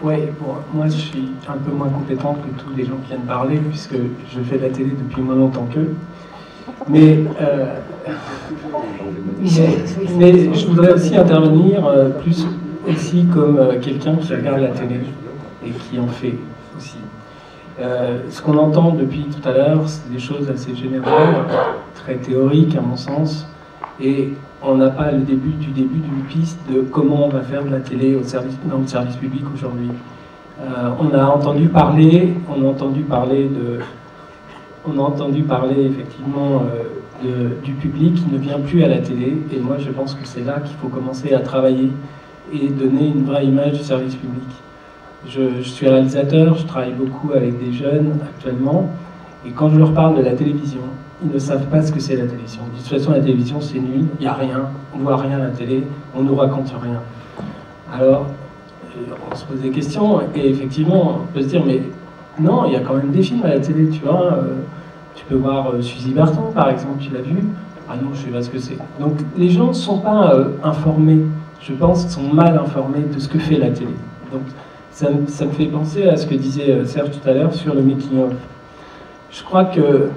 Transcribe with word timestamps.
Oui, 0.00 0.14
bon, 0.40 0.54
moi 0.72 0.86
je 0.86 0.96
suis 0.96 1.28
un 1.48 1.56
peu 1.56 1.72
moins 1.72 1.88
compétente 1.88 2.38
que 2.42 2.62
tous 2.62 2.72
les 2.76 2.84
gens 2.84 2.96
qui 3.02 3.08
viennent 3.08 3.26
parler, 3.26 3.56
puisque 3.56 3.96
je 3.96 4.40
fais 4.42 4.56
de 4.56 4.62
la 4.62 4.70
télé 4.70 4.90
depuis 4.90 5.22
moins 5.22 5.34
longtemps 5.34 5.66
qu'eux. 5.72 5.92
Mais, 6.88 7.24
euh, 7.40 7.74
mais, 10.16 10.54
je 10.54 10.66
voudrais 10.66 10.92
aussi 10.92 11.16
intervenir 11.16 11.84
euh, 11.84 12.10
plus 12.10 12.46
aussi 12.88 13.26
comme 13.32 13.58
euh, 13.58 13.80
quelqu'un 13.80 14.14
qui 14.16 14.32
regarde 14.34 14.60
la 14.60 14.68
télé 14.68 15.00
et 15.66 15.70
qui 15.70 15.98
en 15.98 16.06
fait 16.06 16.34
aussi. 16.76 16.98
ce 18.30 18.40
qu'on 18.40 18.56
entend 18.56 18.92
depuis 18.92 19.24
tout 19.24 19.46
à 19.48 19.52
l'heure, 19.52 19.82
c'est 19.86 20.12
des 20.12 20.20
choses 20.20 20.48
assez 20.48 20.76
générales, 20.76 21.44
très 21.96 22.14
théoriques 22.16 22.76
à 22.76 22.80
mon 22.80 22.96
sens, 22.96 23.48
et 24.00 24.30
on 24.62 24.76
n'a 24.76 24.90
pas 24.90 25.12
le 25.12 25.20
début 25.20 25.50
du 25.50 25.68
début 25.68 25.98
d'une 25.98 26.24
piste 26.28 26.58
de 26.70 26.80
comment 26.80 27.26
on 27.26 27.28
va 27.28 27.42
faire 27.42 27.64
de 27.64 27.70
la 27.70 27.80
télé 27.80 28.14
au 28.14 28.22
service, 28.22 28.54
dans 28.64 28.78
le 28.78 28.86
service 28.86 29.16
public 29.16 29.44
aujourd'hui. 29.54 29.90
on 31.00 31.14
a 31.14 31.24
entendu 31.26 31.68
parler, 31.68 32.34
on 32.48 32.64
a 32.64 32.68
entendu 32.68 33.02
parler 33.02 33.44
de 33.44 33.80
on 34.86 34.98
a 34.98 35.02
entendu 35.02 35.42
parler 35.42 35.84
effectivement 35.86 36.62
euh, 37.24 37.48
du 37.64 37.72
public 37.72 38.14
qui 38.14 38.32
ne 38.32 38.38
vient 38.38 38.60
plus 38.60 38.84
à 38.84 38.88
la 38.88 38.98
télé. 38.98 39.36
Et 39.52 39.58
moi, 39.58 39.76
je 39.78 39.90
pense 39.90 40.14
que 40.14 40.24
c'est 40.24 40.44
là 40.44 40.60
qu'il 40.60 40.76
faut 40.76 40.88
commencer 40.88 41.34
à 41.34 41.40
travailler 41.40 41.90
et 42.52 42.68
donner 42.68 43.08
une 43.08 43.24
vraie 43.24 43.44
image 43.44 43.72
du 43.72 43.82
service 43.82 44.14
public. 44.14 44.48
Je, 45.26 45.62
suis 45.62 45.88
réalisateur, 45.88 46.56
je 46.56 46.66
travaille 46.66 46.92
beaucoup 46.92 47.32
avec 47.32 47.58
des 47.58 47.72
jeunes 47.72 48.18
actuellement. 48.22 48.90
Et 49.46 49.50
quand 49.50 49.70
je 49.70 49.78
leur 49.78 49.92
parle 49.92 50.16
de 50.16 50.22
la 50.22 50.32
télévision, 50.32 50.80
ils 51.22 51.32
ne 51.32 51.38
savent 51.38 51.66
pas 51.66 51.82
ce 51.82 51.92
que 51.92 52.00
c'est 52.00 52.16
la 52.16 52.26
télévision. 52.26 52.62
De 52.72 52.78
toute 52.78 52.88
façon, 52.88 53.12
la 53.12 53.20
télévision, 53.20 53.60
c'est 53.60 53.78
nul, 53.78 54.06
il 54.18 54.22
n'y 54.22 54.26
a 54.26 54.34
rien, 54.34 54.66
on 54.94 54.98
voit 54.98 55.16
rien 55.16 55.38
à 55.38 55.44
la 55.44 55.50
télé, 55.50 55.84
on 56.14 56.22
nous 56.22 56.34
raconte 56.34 56.72
rien. 56.80 57.00
Alors, 57.92 58.26
euh, 58.96 59.14
on 59.30 59.34
se 59.34 59.44
pose 59.44 59.60
des 59.60 59.70
questions, 59.70 60.20
et 60.34 60.48
effectivement, 60.48 61.20
on 61.22 61.32
peut 61.32 61.42
se 61.42 61.48
dire, 61.48 61.62
mais 61.64 61.82
non, 62.40 62.66
il 62.66 62.72
y 62.72 62.76
a 62.76 62.80
quand 62.80 62.94
même 62.94 63.10
des 63.10 63.22
films 63.22 63.42
à 63.44 63.48
la 63.48 63.60
télé, 63.60 63.88
tu 63.88 64.00
vois. 64.04 64.32
Euh, 64.32 64.54
tu 65.14 65.24
peux 65.24 65.36
voir 65.36 65.72
euh, 65.72 65.82
Suzy 65.82 66.12
Berton, 66.12 66.52
par 66.54 66.70
exemple, 66.70 66.98
tu 67.00 67.12
l'as 67.12 67.22
vu 67.22 67.36
Ah 67.88 67.94
non, 67.96 68.10
je 68.14 68.18
sais 68.18 68.30
pas 68.30 68.42
ce 68.42 68.50
que 68.50 68.58
c'est. 68.58 68.78
Donc 69.00 69.14
les 69.36 69.50
gens 69.50 69.68
ne 69.68 69.72
sont 69.72 69.98
pas 69.98 70.32
informés, 70.62 71.22
je 71.60 71.72
pense, 71.72 72.08
sont 72.08 72.32
mal 72.32 72.56
informés 72.56 73.04
de 73.12 73.18
ce 73.18 73.28
que 73.28 73.38
fait 73.38 73.56
la 73.56 73.70
télé. 73.70 73.94
Donc 74.32 74.42
ça, 74.92 75.08
ça, 75.26 75.46
me 75.46 75.50
fait 75.50 75.66
penser 75.66 76.08
à 76.08 76.16
ce 76.16 76.26
que 76.26 76.36
disait 76.36 76.84
Serge 76.84 77.10
tout 77.10 77.28
à 77.28 77.32
l'heure 77.32 77.52
sur 77.52 77.74
le 77.74 77.82
making-of. 77.82 78.32
Je 79.30 79.42
crois 79.42 79.64
que 79.64 80.08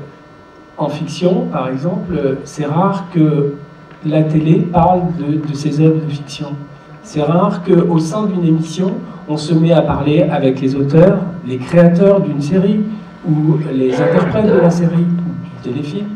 en 0.78 0.90
fiction, 0.90 1.48
par 1.52 1.70
exemple, 1.70 2.38
c'est 2.44 2.66
rare 2.66 3.06
que 3.14 3.54
la 4.06 4.24
télé 4.24 4.68
parle 4.72 5.02
de, 5.20 5.54
ses 5.54 5.80
œuvres 5.80 6.04
de 6.04 6.10
fiction. 6.10 6.48
C'est 7.04 7.22
rare 7.22 7.62
qu'au 7.64 8.00
sein 8.00 8.26
d'une 8.26 8.46
émission, 8.46 8.94
on 9.28 9.38
se 9.38 9.54
met 9.54 9.72
à 9.72 9.82
parler 9.82 10.24
avec 10.24 10.60
les 10.62 10.76
auteurs, 10.76 11.20
les 11.46 11.58
créateurs 11.58 12.22
d'une 12.22 12.42
série, 12.42 12.82
ou 13.28 13.58
les 13.72 13.94
interprètes 13.94 14.48
de 14.48 14.60
la 14.60 14.72
série 14.72 14.96
ou 14.96 15.70
du 15.70 15.72
téléfilm, 15.72 16.08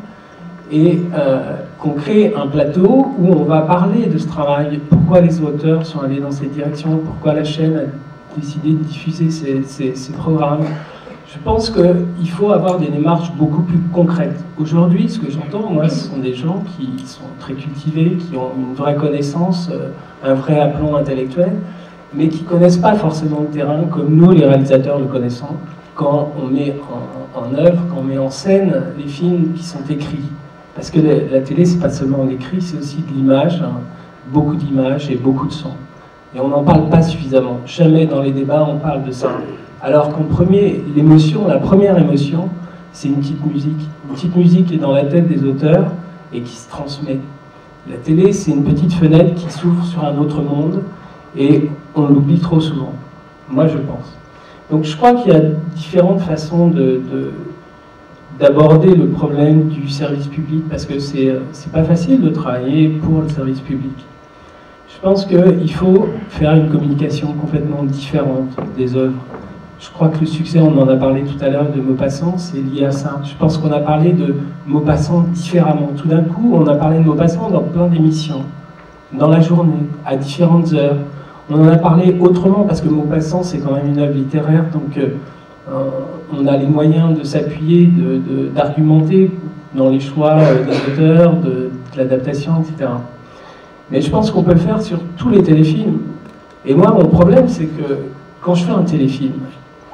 et 0.72 1.00
euh, 1.14 1.58
qu'on 1.80 1.92
crée 1.92 2.34
un 2.36 2.48
plateau 2.48 3.14
où 3.20 3.28
on 3.28 3.44
va 3.44 3.62
parler 3.62 4.08
de 4.08 4.18
ce 4.18 4.28
travail, 4.28 4.80
pourquoi 4.90 5.22
les 5.22 5.40
auteurs 5.42 5.86
sont 5.86 6.00
allés 6.00 6.20
dans 6.20 6.32
cette 6.32 6.52
direction, 6.52 6.98
pourquoi 6.98 7.34
la 7.34 7.44
chaîne 7.44 7.78
a 7.78 8.40
décidé 8.40 8.72
de 8.72 8.84
diffuser 8.84 9.30
ces, 9.30 10.12
programmes? 10.14 10.66
Je 11.28 11.40
pense 11.40 11.72
qu'il 11.72 12.30
faut 12.30 12.52
avoir 12.52 12.78
des 12.78 12.88
démarches 12.88 13.31
beaucoup 13.34 13.64
plus 13.64 13.80
concrètes. 13.92 14.44
Aujourd'hui, 14.59 15.09
ce 15.09 15.20
que 15.20 15.31
j'entends, 15.31 15.70
moi, 15.72 15.90
ce 15.90 16.08
sont 16.08 16.18
des 16.18 16.36
gens 16.36 16.64
qui 16.78 17.04
sont 17.08 17.23
très 17.40 17.54
cultivés, 17.54 18.18
qui 18.18 18.38
ont 18.38 18.52
une 18.56 18.76
vraie 18.76 18.95
connaissance, 18.95 19.70
euh, 19.72 19.90
un 20.23 20.36
vrai 20.36 20.59
aplomb 20.59 20.96
intellectuel, 20.96 21.53
mais 22.14 22.28
qui 22.30 22.44
ne 22.44 22.48
connaissent 22.48 22.78
pas 22.78 22.94
forcément 22.94 23.42
le 23.42 23.48
terrain 23.48 23.84
comme 23.92 24.16
nous, 24.16 24.31
les 24.31 24.46
réalisateurs, 24.46 25.00
le 25.00 25.06
connaissons 25.06 25.56
quand 25.96 26.31
on 26.41 26.47
met 26.47 26.75
en, 27.34 27.56
œuvre, 27.56 27.81
quand 27.90 28.02
on 28.02 28.03
met 28.03 28.18
en 28.18 28.30
scène 28.30 28.84
les 28.97 29.07
films 29.07 29.53
qui 29.53 29.63
sont 29.63 29.84
écrits. 29.90 30.30
Parce 30.75 30.92
que 30.92 31.00
la, 31.00 31.40
télé, 31.40 31.66
c'est 31.66 31.80
pas 31.80 31.90
seulement 31.90 32.25
l'écrit, 32.25 32.62
c'est 32.62 32.78
aussi 32.78 32.97
de 32.97 33.13
l'image, 33.16 33.62
hein. 33.62 33.80
beaucoup 34.28 34.56
d'images 34.56 35.09
et 35.09 35.16
beaucoup 35.16 35.47
de 35.47 35.53
sons. 35.53 35.75
Et 36.36 36.40
on 36.40 36.50
n'en 36.50 36.63
parle 36.63 36.90
pas 36.90 37.02
suffisamment. 37.02 37.62
Jamais 37.66 38.06
dans 38.06 38.22
les 38.22 38.31
débats 38.31 38.68
on 38.69 38.78
parle 38.78 39.03
de 39.03 39.12
ça. 39.12 39.30
Alors 39.85 40.09
qu'en 40.09 40.23
premier, 40.23 40.84
l'émotion, 40.96 41.47
la 41.47 41.59
première 41.59 41.96
émotion, 42.00 42.50
c'est 42.91 43.07
une 43.07 43.18
petite 43.18 43.46
musique. 43.46 43.88
Une 44.09 44.16
petite 44.16 44.35
musique 44.35 44.66
qui 44.66 44.73
est 44.73 44.79
dans 44.79 44.94
la 44.94 45.06
tête 45.06 45.28
des 45.28 45.47
auteurs 45.47 45.91
et 46.34 46.41
qui 46.41 46.56
se 46.56 46.68
transmet. 46.68 47.19
La 47.88 47.97
télé, 47.97 48.34
c'est 48.34 48.50
une 48.50 48.63
petite 48.63 48.94
fenêtre 48.94 49.35
qui 49.35 49.47
s'ouvre 49.51 49.85
sur 49.85 50.03
un 50.03 50.18
autre 50.18 50.41
monde 50.41 50.81
et 51.38 51.69
on 51.94 52.07
l'oublie 52.07 52.40
trop 52.40 52.59
souvent. 52.59 52.94
Moi, 53.47 53.68
je 53.68 53.78
pense. 53.78 54.18
Donc 54.72 54.85
je 54.85 54.97
crois 54.97 55.13
qu'il 55.13 55.31
y 55.31 55.35
a 55.35 55.41
différentes 55.75 56.22
façons 56.22 56.74
d'aborder 58.40 58.95
le 58.95 59.09
problème 59.09 59.68
du 59.68 59.88
service 59.88 60.25
public 60.25 60.63
parce 60.68 60.88
que 60.88 60.97
c'est 60.97 61.25
n'est 61.25 61.72
pas 61.72 61.84
facile 61.84 62.22
de 62.22 62.29
travailler 62.29 62.90
pour 62.90 63.22
le 63.22 63.29
service 63.29 63.59
public. 63.59 63.94
Je 64.90 65.00
pense 65.00 65.28
qu'il 65.28 65.72
faut 65.74 66.07
faire 66.29 66.56
une 66.56 66.69
communication 66.72 67.34
complètement 67.34 67.84
différente 67.84 68.50
des 68.75 68.95
œuvres. 68.95 69.22
Je 69.80 69.90
crois 69.90 70.08
que 70.08 70.19
le 70.19 70.25
succès, 70.25 70.59
on 70.59 70.80
en 70.80 70.88
a 70.88 70.96
parlé 70.96 71.24
tout 71.24 71.44
à 71.44 71.50
l'heure 71.50 71.69
de 71.69 71.81
Maupassant, 71.81 72.38
c'est 72.38 72.59
lié 72.59 72.86
à 72.86 72.91
ça. 72.91 73.19
Je 73.24 73.36
pense 73.36 73.58
qu'on 73.58 73.72
a 73.72 73.80
parlé 73.80 74.13
de 74.13 74.36
Maupassant 74.66 75.25
différemment. 75.34 75.90
Tout 75.97 76.08
d'un 76.08 76.22
coup, 76.22 76.52
on 76.53 76.66
a 76.68 76.75
parlé 76.75 77.00
de 77.00 77.03
Maupassant 77.03 77.50
dans 77.50 77.62
plein 77.62 77.88
d'émissions, 77.88 78.44
dans 79.12 79.28
la 79.28 79.41
journée, 79.41 79.90
à 80.06 80.16
différentes 80.16 80.74
heures. 80.74 80.97
On 81.50 81.62
en 81.62 81.68
a 81.68 81.78
parlé 81.78 82.18
autrement 82.19 82.63
parce 82.63 82.81
que 82.81 82.88
Maupassant, 82.88 83.44
c'est 83.44 83.59
quand 83.59 83.74
même 83.74 83.88
une 83.88 84.00
œuvre 84.00 84.13
littéraire, 84.13 84.66
donc 84.72 84.97
euh, 84.97 85.09
on 86.34 86.47
a 86.47 86.57
les 86.57 86.68
moyens 86.68 87.18
de 87.18 87.24
s'appuyer, 87.24 87.90
d'argumenter 88.56 89.31
dans 89.75 89.90
les 89.90 90.00
choix 90.00 90.38
euh, 90.38 90.63
des 90.63 90.94
auteurs, 90.94 91.36
de, 91.36 91.69
l'adaptation, 91.97 92.62
etc. 92.62 92.92
Mais 93.92 94.02
je 94.02 94.09
pense 94.09 94.31
qu'on 94.31 94.44
peut 94.44 94.53
le 94.53 94.59
faire 94.59 94.81
sur 94.81 95.00
tous 95.18 95.30
les 95.30 95.42
téléfilms. 95.44 96.00
Et 96.66 96.74
moi, 96.74 96.92
mon 96.92 97.07
problème, 97.07 97.47
c'est 97.47 97.66
que 97.66 98.00
quand 98.42 98.56
je 98.56 98.66
fais 98.66 98.72
un 98.72 98.84
téléfilm, 98.84 99.34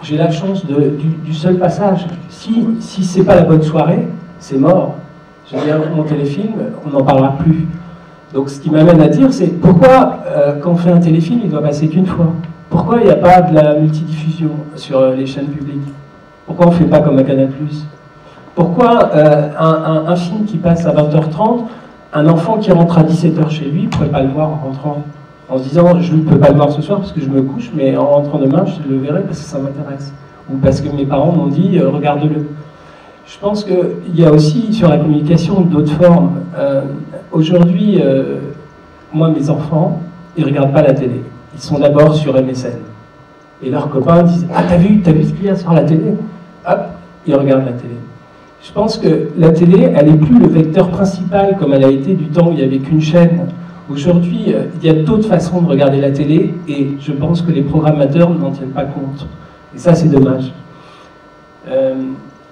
j'ai 0.04 0.18
la 0.18 0.32
chance 0.32 0.66
du, 0.66 1.34
seul 1.34 1.58
passage. 1.58 2.08
Si, 2.30 2.68
si 2.80 3.04
c'est 3.04 3.24
pas 3.24 3.36
la 3.36 3.44
bonne 3.44 3.62
soirée, 3.62 4.08
c'est 4.40 4.58
mort. 4.58 4.96
Je 5.50 5.58
veux 5.58 5.64
dire, 5.64 5.80
mon 5.96 6.04
téléfilm, 6.04 6.54
on 6.86 6.90
n'en 6.90 7.04
parlera 7.04 7.38
plus. 7.38 7.68
Donc 8.34 8.50
ce 8.50 8.60
qui 8.60 8.70
m'amène 8.70 9.02
à 9.02 9.08
dire, 9.08 9.32
c'est 9.34 9.48
pourquoi 9.48 10.20
euh, 10.26 10.60
quand 10.62 10.72
on 10.72 10.76
fait 10.76 10.92
un 10.92 11.00
téléfilm, 11.00 11.42
il 11.44 11.50
doit 11.50 11.62
passer 11.62 11.88
qu'une 11.88 12.06
fois? 12.06 12.28
Pourquoi 12.70 13.00
il 13.02 13.06
n'y 13.06 13.12
a 13.12 13.16
pas 13.16 13.42
de 13.42 13.54
la 13.54 13.76
multidiffusion 13.76 14.52
sur 14.76 15.00
euh, 15.00 15.16
les 15.16 15.26
chaînes 15.26 15.48
publiques? 15.48 15.92
Pourquoi 16.46 16.68
on 16.68 16.70
ne 16.72 16.76
fait 16.76 16.86
pas 16.86 17.00
comme 17.00 17.20
à 17.20 17.24
Canal? 17.24 17.50
Pourquoi 18.56 19.10
euh, 19.16 19.50
un, 19.60 20.16
film 20.16 20.46
qui 20.46 20.58
passe 20.58 20.86
à 20.86 20.94
20h30, 20.94 21.64
un 22.14 22.28
enfant 22.28 22.58
qui 22.58 22.72
rentre 22.72 22.98
à 22.98 23.04
17h 23.04 23.50
chez 23.50 23.66
lui 23.66 23.84
ne 23.84 23.88
pourrait 23.88 24.10
pas 24.10 24.22
le 24.22 24.30
voir 24.30 24.50
en 24.50 24.56
rentrant? 24.56 25.04
En 25.52 25.58
se 25.58 25.64
disant 25.64 26.00
je 26.00 26.14
ne 26.16 26.22
peux 26.22 26.38
pas 26.38 26.50
le 26.50 26.56
voir 26.56 26.72
ce 26.72 26.82
soir 26.82 27.00
parce 27.00 27.12
que 27.12 27.20
je 27.20 27.30
me 27.30 27.42
couche, 27.42 27.72
mais 27.76 27.96
en 27.98 28.06
rentrant 28.06 28.40
demain, 28.40 28.64
je 28.66 28.90
le 28.90 28.98
verrai 29.00 29.22
parce 29.22 29.40
que 29.40 29.46
ça 29.46 29.60
m'intéresse. 29.60 30.14
Ou 30.50 30.58
parce 30.58 30.82
que 30.82 30.90
mes 30.90 31.06
parents 31.06 31.34
m'ont 31.34 31.48
dit 31.48 31.80
regarde-le. 31.80 32.48
Je 33.26 33.40
pense 33.40 33.64
qu'il 33.64 34.16
y 34.16 34.26
a 34.26 34.32
aussi 34.32 34.74
sur 34.74 34.90
la 34.90 34.98
communication 34.98 35.62
d'autres 35.62 35.94
formes. 35.94 36.42
Euh, 36.58 36.82
aujourd'hui, 37.32 38.02
euh, 38.02 38.40
moi, 39.14 39.30
mes 39.30 39.50
enfants, 39.50 40.02
ils 40.36 40.44
ne 40.44 40.50
regardent 40.50 40.74
pas 40.74 40.82
la 40.82 40.94
télé. 40.94 41.24
Ils 41.54 41.62
sont 41.62 41.80
d'abord 41.80 42.16
sur 42.16 42.34
MSN. 42.34 42.80
Et 43.64 43.70
leurs 43.70 43.90
copains 43.90 44.24
disent 44.24 44.48
Ah, 44.54 44.64
t'as 44.68 44.78
vu, 44.78 45.02
t'as 45.02 45.12
vu 45.12 45.24
ce 45.24 45.34
qu'il 45.34 45.46
y 45.46 45.50
a 45.50 45.56
sur 45.56 45.74
la 45.74 45.84
télé? 45.84 46.14
Hop, 46.68 46.80
ils 47.28 47.36
regardent 47.36 47.66
la 47.66 47.74
télé. 47.74 47.96
Je 48.64 48.72
pense 48.72 48.98
que 48.98 49.30
la 49.38 49.50
télé, 49.50 49.92
elle 49.96 50.12
n'est 50.12 50.18
plus 50.18 50.40
le 50.40 50.48
vecteur 50.48 50.90
principal 50.90 51.58
comme 51.58 51.74
elle 51.74 51.84
a 51.84 51.90
été 51.90 52.14
du 52.14 52.26
temps 52.26 52.48
où 52.48 52.52
il 52.52 52.58
n'y 52.58 52.64
avait 52.64 52.80
qu'une 52.80 53.02
chaîne. 53.02 53.48
Aujourd'hui, 53.90 54.54
euh, 54.54 54.66
il 54.82 54.88
y 54.88 54.90
a 54.90 54.94
d'autres 54.94 55.28
façons 55.28 55.62
de 55.62 55.68
regarder 55.68 56.00
la 56.00 56.12
télé 56.12 56.54
et 56.68 56.98
je 57.00 57.12
pense 57.12 57.42
que 57.42 57.52
les 57.52 57.62
programmateurs 57.62 58.30
n'en 58.30 58.52
tiennent 58.52 58.70
pas 58.70 58.86
compte. 58.86 59.28
Et 59.76 59.78
ça, 59.78 59.96
c'est 59.96 60.10
dommage. 60.10 60.52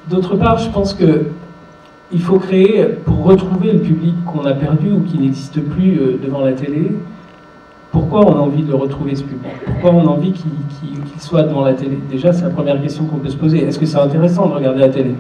D'autre 0.10 0.36
part, 0.38 0.58
je 0.58 0.70
pense 0.72 0.96
qu'il 0.96 2.22
faut 2.22 2.40
créer, 2.40 2.84
pour 3.06 3.24
retrouver 3.24 3.74
le 3.74 3.80
public 3.80 4.16
qu'on 4.26 4.44
a 4.46 4.54
perdu 4.54 4.92
ou 4.92 5.02
qui 5.02 5.20
n'existe 5.20 5.62
plus 5.62 6.00
euh, 6.00 6.20
devant 6.24 6.42
la 6.42 6.54
télé, 6.54 6.94
pourquoi 7.92 8.26
on 8.26 8.36
a 8.36 8.40
envie 8.40 8.64
de 8.64 8.74
retrouver 8.74 9.16
ce 9.16 9.24
public? 9.24 9.52
Pourquoi 9.66 9.92
on 9.92 10.08
a 10.08 10.10
envie 10.10 10.32
qu'il 10.32 10.50
soit 11.20 11.44
devant 11.44 11.64
la 11.64 11.74
télé? 11.74 12.00
Déjà, 12.10 12.34
c'est 12.34 12.44
la 12.44 12.50
première 12.50 12.82
question 12.82 13.06
qu'on 13.06 13.18
peut 13.18 13.30
se 13.30 13.38
poser. 13.38 13.64
Est-ce 13.64 13.78
que 13.78 13.86
c'est 13.86 14.00
intéressant 14.00 14.48
de 14.48 14.54
regarder 14.54 14.80
la 14.80 14.90
télé? 14.90 15.14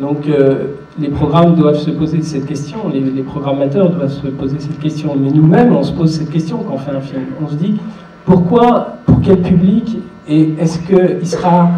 Donc, 0.00 0.28
euh, 0.28 0.74
les 0.98 1.08
programmes 1.08 1.54
doivent 1.54 1.78
se 1.78 1.90
poser 1.90 2.22
cette 2.22 2.46
question, 2.46 2.90
les, 2.92 3.22
programmateurs 3.22 3.90
doivent 3.90 4.12
se 4.12 4.26
poser 4.26 4.58
cette 4.58 4.78
question. 4.78 5.14
Mais 5.18 5.30
nous-mêmes, 5.30 5.74
on 5.74 5.82
se 5.82 5.92
pose 5.92 6.12
cette 6.12 6.30
question 6.30 6.58
quand 6.58 6.74
on 6.74 6.78
fait 6.78 6.90
un 6.90 7.00
film. 7.00 7.22
On 7.42 7.48
se 7.48 7.54
dit, 7.54 7.76
pourquoi, 8.24 8.96
pour 9.06 9.20
quel 9.22 9.40
public 9.40 9.98
Et 10.28 10.54
est-ce 10.58 10.78
qu'il 10.80 11.26
sera 11.26 11.70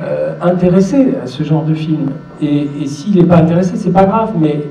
euh, 0.00 0.34
intéressé 0.40 1.14
à 1.22 1.26
ce 1.26 1.42
genre 1.42 1.64
de 1.64 1.74
film? 1.74 2.10
Et, 2.40 2.86
s'il 2.86 3.16
n'est 3.16 3.24
pas 3.26 3.38
intéressé, 3.38 3.76
c'est 3.76 3.92
pas 3.92 4.04
grave, 4.04 4.34
mais 4.38 4.68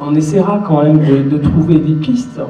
on 0.00 0.14
essaiera 0.14 0.62
quand 0.66 0.82
même 0.82 1.00
de, 1.28 1.38
trouver 1.38 1.78
des 1.78 1.94
pistes 1.94 2.40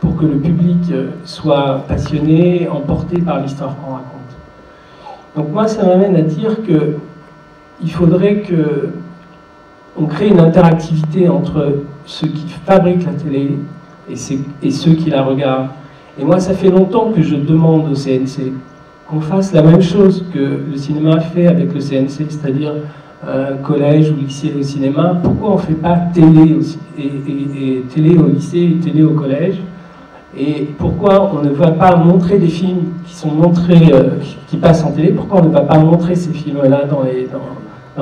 pour 0.00 0.16
que 0.16 0.24
le 0.24 0.36
public 0.38 0.92
soit 1.24 1.84
passionné, 1.86 2.68
emporté 2.68 3.20
par 3.20 3.40
l'histoire 3.40 3.76
qu'on 3.76 3.92
raconte. 3.92 4.10
Donc 5.36 5.52
moi, 5.52 5.68
ça 5.68 5.84
m'amène 5.84 6.16
à 6.16 6.22
dire 6.22 6.56
que 6.66 6.96
il 7.82 7.90
faudrait 7.90 8.36
que 8.36 8.90
on 9.96 10.06
crée 10.06 10.28
une 10.28 10.40
interactivité 10.40 11.28
entre 11.28 11.82
ceux 12.04 12.28
qui 12.28 12.46
fabriquent 12.66 13.06
la 13.06 13.12
télé 13.12 13.58
et, 14.10 14.70
ceux 14.70 14.92
qui 14.92 15.10
la 15.10 15.22
regardent. 15.22 15.68
Et 16.18 16.24
moi, 16.24 16.38
ça 16.40 16.54
fait 16.54 16.70
longtemps 16.70 17.10
que 17.14 17.22
je 17.22 17.36
demande 17.36 17.90
au 17.90 17.94
CNC 17.94 18.52
qu'on 19.08 19.20
fasse 19.20 19.52
la 19.52 19.62
même 19.62 19.82
chose 19.82 20.24
que 20.32 20.38
le 20.70 20.76
cinéma 20.76 21.20
fait 21.20 21.46
avec 21.46 21.74
le 21.74 21.80
CNC, 21.80 22.30
c'est-à-dire 22.30 22.72
euh, 23.26 23.56
collège 23.56 24.10
ou 24.10 24.16
lycée 24.16 24.52
au 24.58 24.62
cinéma. 24.62 25.18
Pourquoi 25.22 25.52
on 25.52 25.56
ne 25.56 25.60
fait 25.60 25.74
pas 25.74 25.96
télé 26.12 26.58
et, 26.98 27.82
télé 27.94 28.18
au 28.18 28.28
lycée 28.28 28.76
et 28.76 28.80
télé 28.82 29.02
au 29.02 29.10
collège? 29.10 29.56
Et 30.36 30.68
pourquoi 30.78 31.32
on 31.32 31.42
ne 31.42 31.50
va 31.50 31.70
pas 31.70 31.96
montrer 31.96 32.38
des 32.38 32.48
films 32.48 32.94
qui 33.06 33.14
sont 33.14 33.30
montrés, 33.30 33.92
euh, 33.92 34.18
qui 34.48 34.56
passent 34.56 34.84
en 34.84 34.90
télé? 34.90 35.12
Pourquoi 35.12 35.40
on 35.42 35.44
ne 35.44 35.52
va 35.52 35.60
pas 35.60 35.78
montrer 35.78 36.16
ces 36.16 36.32
films-là 36.32 36.84
dans, 36.86 37.02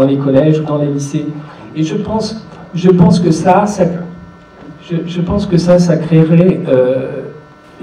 les 0.06 0.17
collèges 0.17 0.61
ou 0.61 0.65
dans 0.65 0.79
les 0.79 0.87
lycées? 0.87 1.27
Et 1.75 1.83
je 1.83 1.97
pense, 1.97 2.47
je 2.75 2.91
pense 2.91 3.21
que 3.21 3.31
ça, 3.31 3.67
ça 3.67 3.85
je, 5.07 5.21
pense 5.21 5.47
que 5.47 5.57
ça, 5.57 5.79
ça 5.79 5.97
créerait 5.97 6.61
euh, 6.69 7.23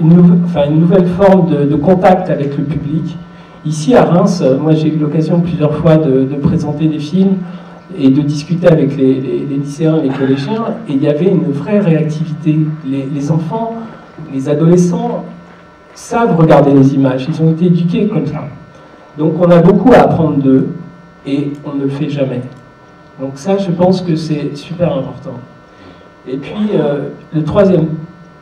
une, 0.00 0.14
nouvelle 0.14 1.06
forme 1.08 1.50
de, 1.50 1.76
contact 1.76 2.30
avec 2.30 2.56
le 2.56 2.64
public. 2.64 3.16
Ici 3.64 3.94
à 3.94 4.04
Reims, 4.04 4.42
euh, 4.42 4.58
moi 4.58 4.72
j'ai 4.72 4.88
eu 4.88 4.98
l'occasion 4.98 5.40
plusieurs 5.40 5.74
fois 5.76 5.96
de, 5.96 6.24
présenter 6.42 6.86
des 6.86 6.98
films 6.98 7.36
et 7.98 8.08
de 8.08 8.22
discuter 8.22 8.68
avec 8.68 8.96
les, 8.96 9.14
les, 9.14 9.56
lycéens 9.56 9.98
et 9.98 10.02
les 10.02 10.14
collégiens, 10.14 10.64
et 10.88 10.92
il 10.92 11.02
y 11.02 11.08
avait 11.08 11.26
une 11.26 11.50
vraie 11.50 11.80
réactivité. 11.80 12.58
Les, 12.86 13.30
enfants, 13.32 13.74
les 14.32 14.48
adolescents 14.48 15.24
savent 15.94 16.36
regarder 16.36 16.72
les 16.72 16.94
images, 16.94 17.26
ils 17.28 17.42
ont 17.42 17.50
été 17.50 17.66
éduqués 17.66 18.06
comme 18.06 18.26
ça. 18.26 18.44
Donc 19.18 19.34
on 19.40 19.50
a 19.50 19.58
beaucoup 19.58 19.92
à 19.92 20.02
apprendre 20.02 20.36
d'eux, 20.36 20.68
et 21.26 21.52
on 21.64 21.76
ne 21.76 21.82
le 21.82 21.88
fait 21.88 22.08
jamais. 22.08 22.42
Donc 23.20 23.32
ça, 23.34 23.58
je 23.58 23.70
pense 23.70 24.00
que 24.00 24.16
c'est 24.16 24.56
super 24.56 24.94
important. 24.94 25.38
Et 26.26 26.38
puis, 26.38 26.70
euh, 26.74 27.10
le 27.34 27.44
troisième 27.44 27.88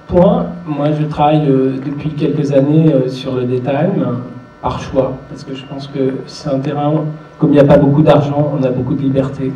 point, 0.07 0.47
moi 0.65 0.89
je 0.99 1.05
travaille 1.07 1.49
euh, 1.49 1.73
depuis 1.85 2.11
quelques 2.11 2.53
années 2.53 2.93
euh, 2.95 3.09
sur 3.09 3.35
le 3.35 3.45
daytime, 3.45 4.21
par 4.63 4.81
choix, 4.81 5.17
parce 5.29 5.43
que 5.43 5.55
je 5.55 5.65
pense 5.65 5.89
que 5.89 6.15
c'est 6.27 6.49
un 6.49 6.61
terrain, 6.61 6.93
comme 7.39 7.51
il 7.51 7.55
n'y 7.55 7.61
a 7.61 7.65
pas 7.65 7.77
beaucoup 7.77 8.03
d'argent, 8.03 8.53
on 8.59 8.63
a 8.63 8.71
beaucoup 8.71 8.95
de 8.95 9.03
liberté. 9.03 9.53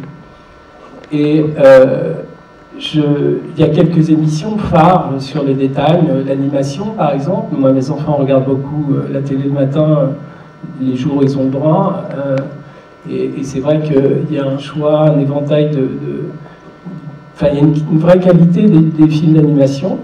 Et 1.13 1.45
il 2.95 3.59
y 3.59 3.63
a 3.63 3.69
quelques 3.69 4.11
émissions 4.11 4.57
phares 4.59 5.11
sur 5.19 5.45
le 5.45 5.55
daytime, 5.55 6.25
l'animation 6.27 6.87
par 6.97 7.13
exemple. 7.13 7.55
Moi, 7.57 7.73
mes 7.73 7.91
enfants 7.91 8.15
regardent 8.15 8.47
beaucoup 8.47 8.95
la 9.13 9.21
télé 9.21 9.45
le 9.45 9.51
matin, 9.51 10.13
les 10.81 10.97
jours 10.97 11.23
ils 11.23 11.37
ont 11.37 11.45
le 11.45 11.51
et, 13.11 13.31
c'est 13.43 13.61
vrai 13.61 13.81
qu'il 13.81 14.35
y 14.35 14.39
a 14.39 14.47
un 14.47 14.59
choix, 14.59 15.11
un 15.11 15.19
éventail 15.19 15.71
de 15.71 15.89
Enfin, 17.35 17.47
il 17.53 17.59
y 17.59 17.61
a 17.61 17.65
une, 17.65 17.99
vraie 17.99 18.21
qualité 18.21 18.63
des, 18.63 19.09
films 19.09 19.35
d'animation. 19.35 19.99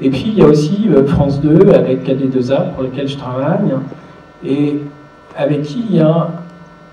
Et 0.00 0.10
puis, 0.10 0.26
il 0.28 0.38
y 0.38 0.42
a 0.42 0.46
aussi 0.46 0.88
euh, 0.90 1.06
France 1.06 1.40
2 1.40 1.70
avec 1.72 2.06
KD2A, 2.06 2.74
pour 2.74 2.82
lequel 2.82 3.08
je 3.08 3.16
travaille, 3.16 3.72
et 4.44 4.76
avec 5.36 5.62
qui 5.62 5.84
il 5.88 5.96
y 5.96 6.00
a 6.00 6.28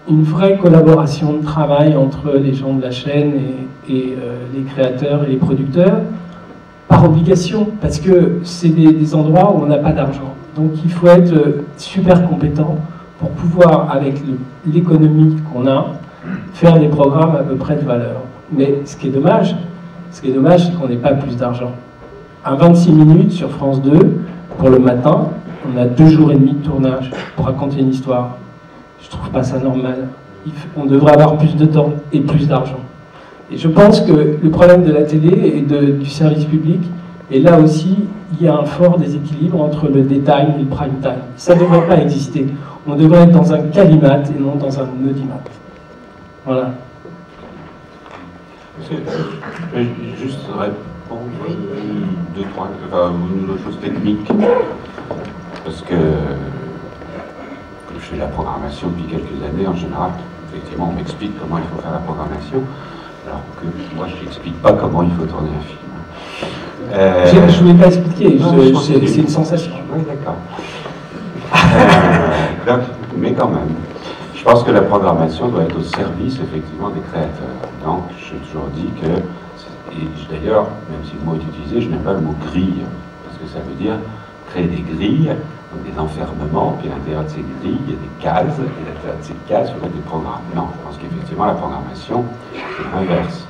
une 0.09 0.23
vraie 0.23 0.57
collaboration 0.57 1.33
de 1.33 1.43
travail 1.43 1.95
entre 1.95 2.33
les 2.33 2.53
gens 2.53 2.73
de 2.73 2.81
la 2.81 2.91
chaîne 2.91 3.33
et, 3.89 4.15
euh, 4.17 4.37
les 4.53 4.63
créateurs 4.63 5.25
et 5.25 5.31
les 5.31 5.37
producteurs, 5.37 5.99
par 6.87 7.05
obligation, 7.05 7.67
parce 7.81 7.99
que 7.99 8.39
c'est 8.43 8.69
des, 8.69 9.15
endroits 9.15 9.53
où 9.53 9.63
on 9.63 9.67
n'a 9.67 9.77
pas 9.77 9.91
d'argent. 9.91 10.33
Donc 10.55 10.71
il 10.83 10.91
faut 10.91 11.07
être 11.07 11.33
euh, 11.33 11.65
super 11.77 12.27
compétent 12.27 12.77
pour 13.23 13.31
pouvoir, 13.31 13.89
avec 13.89 14.15
l'économie 14.67 15.37
qu'on 15.53 15.65
a, 15.65 15.85
faire 16.53 16.77
des 16.77 16.89
programmes 16.89 17.37
à 17.37 17.43
peu 17.43 17.55
près 17.55 17.77
de 17.77 17.85
valeur. 17.85 18.17
Mais 18.51 18.81
ce 18.83 18.97
qui 18.97 19.07
est 19.07 19.11
dommage, 19.11 19.55
ce 20.11 20.21
qui 20.21 20.29
est 20.29 20.33
dommage, 20.33 20.65
c'est 20.65 20.73
qu'on 20.73 20.89
n'ait 20.89 20.97
pas 20.97 21.13
plus 21.13 21.37
d'argent. 21.37 21.71
À 22.43 22.55
26 22.55 22.91
minutes 22.91 23.31
sur 23.31 23.49
France 23.49 23.81
2, 23.81 24.19
pour 24.57 24.69
le 24.69 24.77
matin, 24.77 25.29
on 25.73 25.79
a 25.79 25.85
deux 25.85 26.07
jours 26.07 26.33
et 26.33 26.35
demi 26.35 26.51
de 26.51 26.65
tournage 26.65 27.11
pour 27.37 27.45
raconter 27.45 27.79
une 27.79 27.91
histoire. 27.91 28.35
Je 29.01 29.09
trouve 29.09 29.29
pas 29.29 29.43
ça 29.43 29.57
normal. 29.57 30.09
On 30.75 30.83
devrait 30.83 31.13
avoir 31.13 31.37
plus 31.37 31.55
de 31.55 31.65
temps 31.65 31.93
et 32.11 32.19
plus 32.19 32.45
d'argent. 32.49 32.81
Et 33.49 33.57
je 33.57 33.69
pense 33.69 34.01
que 34.01 34.37
le 34.43 34.49
problème 34.49 34.83
de 34.83 34.91
la 34.91 35.03
télé 35.03 35.55
et 35.55 35.61
du 35.61 36.09
service 36.09 36.43
public, 36.43 36.81
et 37.31 37.39
là 37.39 37.57
aussi, 37.57 37.99
il 38.37 38.45
y 38.45 38.49
a 38.49 38.55
un 38.55 38.65
fort 38.65 38.97
déséquilibre 38.97 39.61
entre 39.61 39.87
le 39.87 40.01
daytime 40.01 40.55
et 40.57 40.59
le 40.59 40.65
prime 40.65 40.99
time. 41.01 41.21
Ça 41.37 41.55
ne 41.55 41.61
devrait 41.61 41.87
pas 41.87 42.01
exister. 42.01 42.47
On 42.85 42.95
devrait 42.95 43.23
être 43.23 43.31
dans 43.31 43.53
un 43.53 43.61
calimat 43.69 44.17
et 44.17 44.39
non 44.39 44.55
dans 44.55 44.79
un 44.79 44.83
audimat. 44.83 45.39
Voilà. 46.45 46.71
Juste 50.19 50.39
répondre 50.57 51.21
deux, 52.35 52.43
trois, 52.53 52.67
enfin, 52.91 53.11
une 53.33 53.57
chose 53.63 53.79
technique. 53.79 54.27
Parce 55.63 55.81
que, 55.81 55.95
comme 55.95 57.99
je 57.99 58.05
fais 58.05 58.17
la 58.17 58.27
programmation 58.27 58.89
depuis 58.89 59.05
quelques 59.05 59.41
années, 59.43 59.65
en 59.67 59.75
général, 59.75 60.11
effectivement, 60.51 60.89
on 60.91 60.95
m'explique 60.95 61.39
comment 61.39 61.59
il 61.59 61.63
faut 61.73 61.81
faire 61.81 61.93
la 61.93 61.99
programmation, 61.99 62.63
alors 63.25 63.43
que 63.61 63.95
moi, 63.95 64.07
je 64.09 64.15
n'explique 64.25 64.61
pas 64.61 64.73
comment 64.73 65.03
il 65.03 65.11
faut 65.11 65.25
tourner 65.25 65.51
un 65.57 65.61
film. 65.61 65.79
Euh, 66.91 67.31
je 67.31 67.39
ne 67.39 67.47
voulais 67.71 67.79
pas 67.79 67.87
expliquer, 67.87 68.37
c'est 69.07 69.21
une 69.21 69.29
sensation. 69.29 69.71
Oui, 69.93 70.01
d'accord. 70.05 70.35
Euh, 71.55 72.17
mais 73.17 73.33
quand 73.33 73.49
même. 73.49 73.69
Je 74.35 74.43
pense 74.43 74.63
que 74.63 74.71
la 74.71 74.81
programmation 74.81 75.47
doit 75.47 75.63
être 75.63 75.77
au 75.77 75.83
service 75.83 76.39
effectivement 76.39 76.89
des 76.89 77.01
créateurs. 77.01 77.59
Donc 77.85 78.03
j'ai 78.17 78.37
toujours 78.47 78.67
dit 78.75 78.89
que, 79.01 79.07
et 79.91 80.07
d'ailleurs, 80.29 80.67
même 80.89 81.03
si 81.03 81.13
le 81.13 81.25
mot 81.25 81.35
est 81.35 81.43
utilisé, 81.43 81.81
je 81.81 81.89
n'aime 81.89 82.03
pas 82.03 82.13
le 82.13 82.21
mot 82.21 82.35
grille, 82.47 82.83
parce 83.25 83.37
que 83.37 83.47
ça 83.47 83.59
veut 83.59 83.75
dire 83.75 83.95
créer 84.49 84.67
des 84.67 84.81
grilles, 84.81 85.31
donc 85.71 85.83
des 85.83 85.97
enfermements, 85.99 86.77
puis 86.79 86.89
à 86.89 86.95
l'intérieur 86.95 87.23
de 87.23 87.29
ces 87.29 87.43
grilles, 87.59 87.79
il 87.87 87.93
y 87.93 87.95
a 87.95 87.99
des 87.99 88.13
cases, 88.19 88.59
et 88.59 88.81
à 88.83 88.93
l'intérieur 88.93 89.17
de 89.19 89.23
ces 89.23 89.33
cases, 89.47 89.69
il 89.75 89.83
y 89.83 89.85
a 89.85 89.93
des 89.93 90.01
programmes. 90.01 90.43
Non, 90.55 90.67
je 90.73 90.85
pense 90.85 90.97
qu'effectivement 90.97 91.45
la 91.45 91.53
programmation, 91.53 92.25
c'est 92.53 92.95
l'inverse. 92.95 93.47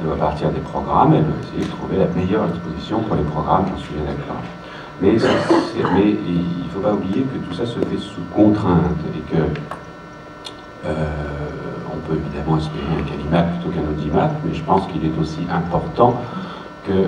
Elle 0.00 0.06
doit 0.06 0.16
partir 0.16 0.50
des 0.50 0.60
programmes, 0.60 1.14
elle 1.14 1.24
doit 1.24 1.40
essayer 1.42 1.64
de 1.64 1.70
trouver 1.70 1.96
la 1.96 2.06
meilleure 2.14 2.46
exposition 2.48 3.00
pour 3.00 3.16
les 3.16 3.24
programmes, 3.24 3.64
j'en 3.70 3.78
suis 3.78 3.94
bien 3.94 4.04
d'accord. 4.04 4.42
Mais, 5.00 5.14
il 5.14 5.18
ne 5.18 6.70
faut 6.74 6.80
pas 6.80 6.92
oublier 6.92 7.22
que 7.22 7.38
tout 7.38 7.54
ça 7.54 7.66
se 7.66 7.78
fait 7.78 7.98
sous 7.98 8.20
contrainte 8.34 8.98
et 9.14 9.32
que 9.32 9.42
euh, 10.86 11.06
on 11.92 11.98
peut 12.08 12.16
évidemment 12.16 12.58
espérer 12.58 12.86
un 12.98 13.04
calimat 13.04 13.42
plutôt 13.42 13.70
qu'un 13.70 13.88
audimat, 13.88 14.30
mais 14.44 14.54
je 14.54 14.62
pense 14.64 14.86
qu'il 14.88 15.04
est 15.04 15.16
aussi 15.20 15.46
important 15.50 16.20
que 16.84 16.92
euh, 16.92 17.06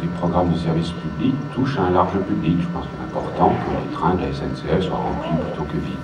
les 0.00 0.08
programmes 0.18 0.52
de 0.52 0.58
service 0.58 0.90
public 0.90 1.34
touchent 1.54 1.78
à 1.78 1.84
un 1.84 1.90
large 1.90 2.18
public. 2.28 2.58
Je 2.60 2.68
pense 2.68 2.84
qu'il 2.86 2.98
est 3.00 3.10
important 3.10 3.48
que 3.50 3.70
les 3.70 3.92
trains 3.92 4.14
de 4.14 4.20
la 4.20 4.32
SNCF 4.32 4.86
soient 4.86 4.96
remplis 4.96 5.36
plutôt 5.48 5.64
que 5.64 5.78
vides. 5.78 5.96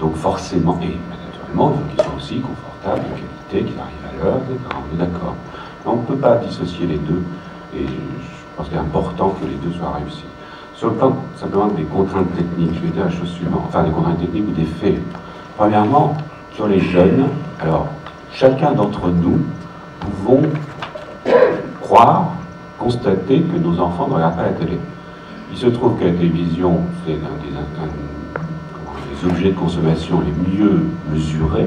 Donc 0.00 0.16
forcément, 0.16 0.78
et 0.82 0.96
naturellement, 1.26 1.72
il 1.74 1.78
faut 1.78 1.88
qu'ils 1.88 2.04
soient 2.04 2.16
aussi 2.16 2.40
confortables, 2.40 3.08
de 3.10 3.54
qualité, 3.54 3.70
qu'ils 3.70 3.80
arrivent 3.80 4.08
à 4.10 4.24
l'heure, 4.24 4.36
etc. 4.38 4.58
On 4.74 4.94
est 4.94 4.98
d'accord. 4.98 5.34
On 5.86 5.96
ne 5.96 6.02
peut 6.02 6.16
pas 6.16 6.36
dissocier 6.36 6.86
les 6.86 6.98
deux, 6.98 7.22
pense 8.58 8.68
qu'il 8.68 8.76
est 8.76 8.80
important 8.80 9.34
que 9.40 9.46
les 9.46 9.54
deux 9.54 9.72
soient 9.78 9.92
réussis. 9.92 10.24
Sur 10.74 10.88
le 10.88 10.94
plan 10.94 11.16
simplement 11.36 11.68
des 11.68 11.84
contraintes 11.84 12.34
techniques, 12.34 12.74
je 12.74 12.80
vais 12.80 12.88
dire 12.88 13.04
la 13.04 13.10
chose 13.10 13.30
suivante, 13.30 13.62
enfin 13.68 13.84
des 13.84 13.90
contraintes 13.90 14.18
techniques 14.18 14.48
ou 14.48 14.52
des 14.52 14.64
faits. 14.64 15.00
Premièrement, 15.56 16.16
sur 16.54 16.66
les 16.66 16.80
jeunes, 16.80 17.28
alors 17.60 17.86
chacun 18.32 18.72
d'entre 18.72 19.08
nous 19.08 19.40
pouvons 20.00 20.42
croire, 21.80 22.32
constater 22.78 23.42
que 23.42 23.58
nos 23.58 23.78
enfants 23.80 24.08
ne 24.08 24.14
regardent 24.14 24.36
pas 24.36 24.42
la 24.42 24.52
télé. 24.52 24.78
Il 25.52 25.56
se 25.56 25.66
trouve 25.68 25.98
que 25.98 26.04
la 26.04 26.12
télévision, 26.12 26.80
c'est 27.06 27.12
un 27.14 27.16
des, 27.16 27.48
objets 29.28 29.50
de 29.50 29.58
consommation 29.58 30.20
les 30.20 30.58
mieux 30.58 30.84
mesurés 31.12 31.66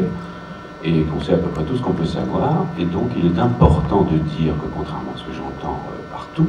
et 0.83 1.03
qu'on 1.03 1.19
sait 1.21 1.33
à 1.33 1.37
peu 1.37 1.49
près 1.49 1.63
tout 1.63 1.77
ce 1.77 1.81
qu'on 1.81 1.93
peut 1.93 2.05
savoir. 2.05 2.65
Et 2.79 2.85
donc, 2.85 3.11
il 3.15 3.25
est 3.25 3.39
important 3.39 4.01
de 4.01 4.17
dire 4.17 4.53
que, 4.61 4.67
contrairement 4.75 5.11
à 5.15 5.17
ce 5.17 5.23
que 5.23 5.33
j'entends 5.33 5.79
euh, 5.89 6.11
partout, 6.11 6.47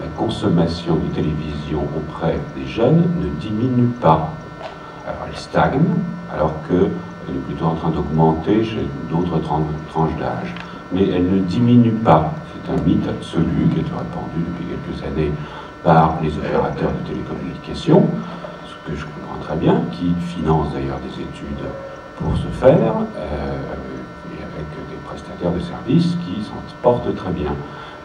la 0.00 0.06
consommation 0.16 0.96
de 0.96 1.14
télévision 1.14 1.86
auprès 1.96 2.38
des 2.56 2.66
jeunes 2.66 3.04
ne 3.20 3.28
diminue 3.40 3.88
pas. 4.00 4.32
Alors, 5.06 5.26
elle 5.28 5.36
stagne, 5.36 5.84
alors 6.32 6.54
qu'elle 6.68 7.34
est 7.34 7.46
plutôt 7.46 7.66
en 7.66 7.74
train 7.74 7.90
d'augmenter 7.90 8.64
chez 8.64 8.86
d'autres 9.10 9.40
tranches 9.40 10.16
d'âge. 10.18 10.54
Mais 10.92 11.08
elle 11.08 11.30
ne 11.30 11.38
diminue 11.40 11.92
pas. 11.92 12.32
C'est 12.52 12.72
un 12.72 12.82
mythe 12.84 13.08
absolu 13.08 13.68
qui 13.72 13.80
est 13.80 13.82
répandu 13.82 14.38
depuis 14.38 14.66
quelques 14.66 15.04
années 15.04 15.32
par 15.82 16.16
les 16.22 16.36
opérateurs 16.36 16.92
de 16.92 17.08
télécommunications, 17.08 18.06
ce 18.66 18.90
que 18.90 18.96
je 18.96 19.04
comprends 19.06 19.40
très 19.42 19.56
bien, 19.56 19.80
qui 19.92 20.12
financent 20.36 20.72
d'ailleurs 20.74 20.98
des 20.98 21.22
études 21.22 21.64
pour 22.16 22.36
ce 22.36 22.48
faire, 22.58 22.92
euh, 23.16 23.62
et 24.32 24.42
avec 24.42 24.68
des 24.90 24.96
prestataires 25.06 25.48
de 25.60 25.64
services 25.64 26.16
qui 26.24 26.42
s'en 26.42 26.60
portent 26.82 27.14
très 27.14 27.30
bien. 27.30 27.54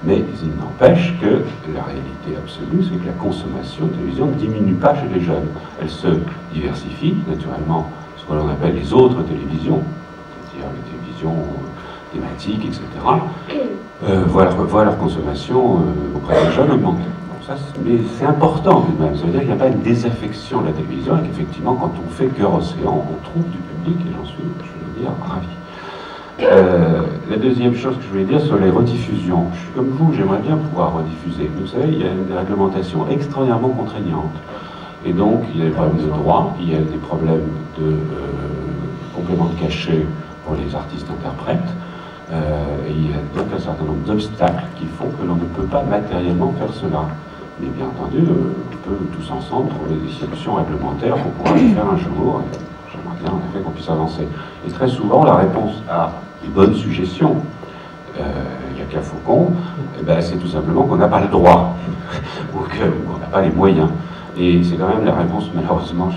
Mais 0.04 0.24
il 0.44 0.50
n'empêche 0.60 1.16
que 1.20 1.42
la 1.74 1.84
réalité 1.84 2.38
absolue, 2.38 2.84
c'est 2.84 3.00
que 3.00 3.08
la 3.08 3.14
consommation 3.14 3.86
de 3.86 3.94
télévision 3.94 4.28
ne 4.28 4.34
diminue 4.34 4.76
pas 4.76 4.94
chez 4.94 5.08
les 5.14 5.22
jeunes. 5.22 5.48
Elle 5.82 5.90
se 5.90 6.08
diversifie, 6.54 7.16
naturellement, 7.28 7.90
ce 8.18 8.26
que 8.26 8.34
l'on 8.34 8.48
appelle 8.50 8.76
les 8.76 8.94
autres 8.94 9.24
télévisions, 9.24 9.82
c'est-à-dire 10.52 10.70
les 10.76 10.92
télévisions 10.92 11.34
euh, 11.34 12.14
thématiques, 12.14 12.66
etc., 12.66 12.84
euh, 14.04 14.24
voient, 14.28 14.84
leur, 14.84 14.98
consommation 14.98 15.78
euh, 15.78 16.18
auprès 16.18 16.46
des 16.46 16.52
jeunes 16.52 16.72
augmenter. 16.72 17.04
Mais 17.86 17.98
c'est 18.18 18.26
important 18.26 18.82
tout 18.82 18.92
de 18.94 19.04
même. 19.04 19.16
Ça 19.16 19.26
veut 19.26 19.32
dire 19.32 19.42
qu'il 19.42 19.50
n'y 19.50 19.56
a 19.56 19.58
pas 19.58 19.68
une 19.68 19.82
désaffection 19.82 20.62
de 20.62 20.68
la 20.68 20.74
télévision 20.74 21.18
et 21.18 21.28
qu'effectivement, 21.28 21.76
quand 21.76 21.94
on 22.04 22.10
fait 22.10 22.28
cœur 22.28 22.56
océan, 22.56 23.06
on 23.08 23.24
trouve 23.24 23.44
du 23.52 23.58
public 23.58 24.06
et 24.08 24.14
j'en 24.14 24.26
suis, 24.26 24.44
je 24.60 24.86
veux 24.86 25.00
dire, 25.00 25.12
ravi. 25.28 25.48
Euh, 26.42 27.04
la 27.30 27.38
deuxième 27.38 27.76
chose 27.76 27.96
que 27.96 28.04
je 28.04 28.10
voulais 28.10 28.26
dire 28.26 28.42
sur 28.42 28.58
les 28.58 28.70
rediffusions. 28.70 29.48
Je 29.54 29.60
suis 29.60 29.72
comme 29.74 29.90
vous, 29.90 30.14
j'aimerais 30.14 30.40
bien 30.40 30.58
pouvoir 30.58 30.94
rediffuser. 30.94 31.50
Vous 31.58 31.68
savez, 31.68 31.88
il 31.88 32.00
y 32.00 32.04
a 32.04 32.12
une 32.12 32.38
réglementation 32.38 33.08
extraordinairement 33.10 33.70
contraignante. 33.70 34.34
Et 35.06 35.14
donc, 35.14 35.44
il 35.54 35.60
y 35.60 35.64
a 35.64 35.66
des 35.66 35.72
problèmes 35.72 35.98
de 35.98 36.10
droit, 36.10 36.56
il 36.60 36.72
y 36.72 36.76
a 36.76 36.80
des 36.80 36.98
problèmes 36.98 37.48
de 37.78 37.86
euh, 37.86 37.96
complément 39.16 39.46
de 39.46 39.62
cachet 39.62 40.06
pour 40.46 40.56
les 40.56 40.76
artistes-interprètes. 40.76 41.74
Euh, 42.34 42.90
et 42.90 42.92
il 42.92 43.12
y 43.12 43.14
a 43.14 43.18
donc 43.38 43.54
un 43.56 43.60
certain 43.60 43.86
nombre 43.86 44.06
d'obstacles 44.06 44.64
qui 44.78 44.88
font 44.88 45.06
que 45.06 45.26
l'on 45.26 45.36
ne 45.36 45.46
peut 45.46 45.68
pas 45.70 45.84
matériellement 45.84 46.54
faire 46.60 46.74
cela. 46.74 47.06
Mais 47.62 47.68
bien 47.68 47.86
entendu, 47.86 48.20
on 48.20 48.90
peut 48.90 48.98
tous 49.16 49.32
ensemble 49.32 49.70
trouver 49.70 49.96
des 50.06 50.12
solutions 50.12 50.56
réglementaires 50.56 51.16
pour 51.16 51.32
pouvoir 51.32 51.56
le 51.56 51.70
faire 51.74 51.90
un 51.90 51.98
jour. 51.98 52.42
En 53.30 53.40
effet 53.50 53.64
qu'on 53.64 53.72
puisse 53.72 53.90
avancer. 53.90 54.28
Et 54.68 54.72
très 54.72 54.88
souvent, 54.88 55.24
la 55.24 55.36
réponse 55.36 55.82
à 55.90 56.12
des 56.42 56.50
bonnes 56.50 56.76
suggestions, 56.76 57.38
il 58.16 58.22
euh, 58.22 58.76
n'y 58.76 58.82
a 58.82 58.86
qu'à 58.86 59.02
Faucon, 59.02 59.52
eh 60.00 60.04
ben, 60.04 60.22
c'est 60.22 60.38
tout 60.38 60.48
simplement 60.48 60.84
qu'on 60.84 60.96
n'a 60.96 61.08
pas 61.08 61.22
le 61.22 61.28
droit, 61.28 61.76
ou 62.54 62.60
qu'on 62.60 63.20
n'a 63.20 63.28
pas 63.28 63.42
les 63.42 63.50
moyens. 63.50 63.90
Et 64.38 64.64
c'est 64.64 64.76
quand 64.76 64.88
même 64.88 65.06
la 65.06 65.16
réponse, 65.16 65.50
malheureusement, 65.54 66.12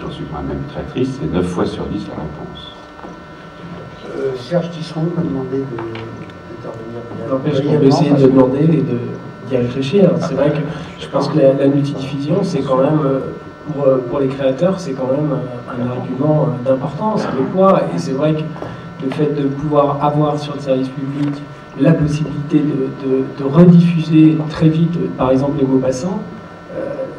j'en 0.00 0.10
suis 0.10 0.24
quand 0.24 0.42
même 0.42 0.62
très 0.72 0.82
triste, 0.82 1.20
c'est 1.20 1.32
9 1.32 1.46
fois 1.46 1.66
sur 1.66 1.84
10 1.86 2.08
la 2.08 2.14
réponse. 2.14 2.72
Euh, 4.16 4.32
Serge 4.36 4.70
Tisseron 4.70 5.02
m'a 5.16 5.22
demandé 5.22 5.64
d'intervenir. 6.58 7.30
N'empêche 7.30 7.64
qu'on 7.64 7.78
peut 7.78 7.86
essayer 7.86 8.10
de 8.10 8.26
demander 8.26 8.62
et 8.62 8.84
d'y 9.48 9.56
réfléchir. 9.56 10.10
C'est 10.20 10.34
vrai 10.34 10.50
que 10.50 10.58
je 10.98 11.06
pense 11.08 11.28
que 11.28 11.38
la, 11.38 11.52
la 11.54 11.66
multidiffusion, 11.66 12.42
c'est 12.42 12.60
quand 12.60 12.78
même, 12.78 13.00
pour, 13.72 13.84
pour, 14.08 14.20
les 14.20 14.28
créateurs, 14.28 14.78
c'est 14.78 14.92
quand 14.92 15.08
même 15.10 15.30
un 15.68 15.90
argument 15.90 16.48
d'importance, 16.64 17.26
de. 17.36 17.82
Et 17.94 17.98
c'est 17.98 18.12
vrai 18.12 18.34
que 18.34 18.42
le 19.04 19.10
fait 19.12 19.34
de 19.34 19.48
pouvoir 19.48 20.02
avoir 20.04 20.38
sur 20.38 20.54
le 20.54 20.60
service 20.60 20.88
public 20.88 21.42
la 21.80 21.92
possibilité 21.92 22.58
de, 22.60 23.24
de, 23.38 23.44
rediffuser 23.44 24.36
très 24.50 24.68
vite, 24.68 24.98
par 25.16 25.30
exemple, 25.30 25.58
les 25.58 25.66
mots 25.66 25.78
passants, 25.78 26.20
euh, 26.20 26.39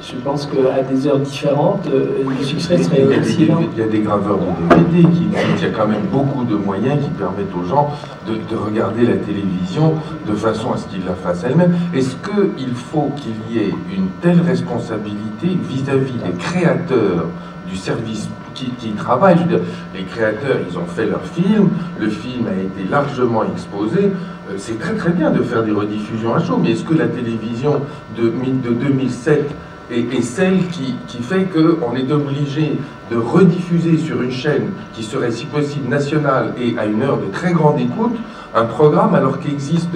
je 0.04 0.16
pense 0.16 0.48
qu'à 0.48 0.82
des 0.82 1.08
heures 1.08 1.20
différentes, 1.20 1.88
euh, 1.88 2.24
le 2.28 2.44
succès 2.44 2.78
serait 2.82 3.04
aussi 3.04 3.44
énorme. 3.44 3.66
Il 3.74 3.80
y 3.80 3.84
a 3.84 3.88
des 3.88 4.00
graveurs 4.00 4.40
de 4.40 4.76
DVD 4.76 5.10
qui 5.10 5.28
il 5.32 5.62
y 5.62 5.66
a 5.66 5.70
quand 5.70 5.88
même 5.88 6.06
beaucoup 6.12 6.44
de 6.44 6.56
moyens 6.56 7.04
qui 7.04 7.10
permettent 7.12 7.54
aux 7.56 7.68
gens 7.68 7.92
de, 8.28 8.34
de 8.34 8.60
regarder 8.60 9.06
la 9.06 9.18
télévision 9.18 9.94
de 10.28 10.34
façon 10.34 10.74
à 10.74 10.78
ce 10.78 10.88
qu'ils 10.88 11.06
la 11.06 11.14
fassent 11.14 11.44
elles-mêmes. 11.44 11.76
Est-ce 11.94 12.16
qu'il 12.16 12.74
faut 12.74 13.12
qu'il 13.16 13.56
y 13.56 13.60
ait 13.60 13.74
une 13.96 14.08
telle 14.22 14.42
responsabilité 14.42 15.58
vis-à-vis 15.70 16.14
-vis 16.14 16.32
des 16.32 16.38
créateurs 16.38 17.28
du 17.70 17.76
service 17.76 18.28
qui, 18.56 18.72
qui, 18.80 18.92
travaillent? 18.92 19.38
Je 19.38 19.44
veux 19.44 19.58
dire, 19.58 19.66
les 19.94 20.04
créateurs, 20.04 20.58
ils 20.68 20.78
ont 20.78 20.86
fait 20.86 21.06
leur 21.06 21.24
film, 21.24 21.70
le 22.00 22.10
film 22.10 22.48
a 22.48 22.58
été 22.60 22.90
largement 22.90 23.44
exposé. 23.44 24.02
Euh, 24.50 24.56
c'est 24.58 24.80
très 24.80 24.96
très 24.96 25.12
bien 25.12 25.30
de 25.30 25.42
faire 25.44 25.64
des 25.64 25.72
rediffusions 25.72 26.34
à 26.34 26.40
chaud, 26.44 26.58
mais 26.62 26.72
est-ce 26.72 26.84
que 26.84 26.96
la 26.96 27.08
télévision 27.08 27.82
de, 28.18 28.26
de 28.68 28.74
2007 28.74 29.52
est, 29.92 30.14
est, 30.14 30.22
celle 30.22 30.68
qui, 30.68 30.96
qui 31.08 31.22
fait 31.22 31.46
qu'on 31.46 31.96
est 31.96 32.12
obligé 32.12 32.78
de 33.12 33.18
rediffuser 33.18 33.98
sur 33.98 34.22
une 34.22 34.32
chaîne 34.32 34.70
qui 34.94 35.04
serait 35.04 35.32
si 35.32 35.46
possible 35.46 35.90
nationale 35.90 36.54
et 36.60 36.78
à 36.78 36.86
une 36.86 37.02
heure 37.02 37.18
de 37.18 37.28
très 37.32 37.52
grande 37.52 37.80
écoute 37.80 38.16
un 38.54 38.66
programme 38.66 39.16
alors 39.16 39.40
qu'il 39.40 39.54
existe 39.54 39.90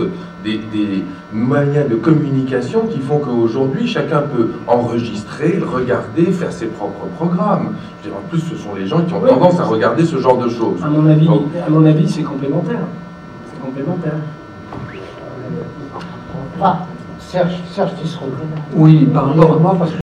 des, 0.44 0.58
des, 0.58 1.04
moyens 1.34 1.90
de 1.90 1.96
communication 1.96 2.88
qui 2.88 3.00
font 3.00 3.20
qu'aujourd'hui 3.20 3.88
chacun 3.88 4.22
peut 4.22 4.52
enregistrer, 4.68 5.60
regarder, 5.60 6.26
faire 6.32 6.52
ses 6.52 6.68
propres 6.68 7.08
programmes. 7.18 7.74
Je 8.02 8.10
dire, 8.10 8.18
en 8.18 8.30
plus, 8.30 8.40
ce 8.40 8.56
sont 8.56 8.74
les 8.74 8.88
gens 8.88 9.02
qui 9.02 9.14
ont 9.14 9.22
oui, 9.22 9.30
tendance 9.30 9.60
à 9.60 9.66
regarder 9.66 10.06
ce 10.06 10.18
genre 10.18 10.38
de 10.38 10.48
choses. 10.48 10.82
À 10.82 10.88
mon 10.88 11.06
avis, 11.08 11.26
Donc, 11.26 11.48
à 11.66 11.70
mon 11.70 11.84
avis, 11.86 12.08
c'est 12.08 12.22
complémentaire. 12.22 12.80
C'est 13.52 13.60
complémentaire. 13.60 14.14
Ah, 16.62 16.86
Serge, 17.36 17.56
Serge 17.76 17.92
Tisseron. 18.02 18.28
Oui, 18.78 19.10
par 19.14 19.28
rapport 19.28 19.58
à 19.58 19.60
moi, 19.60 19.76
parce 19.78 19.92
que 19.92 19.98